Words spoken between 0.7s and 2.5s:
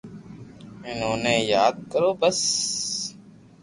ھين اوني ياد ڪرو بس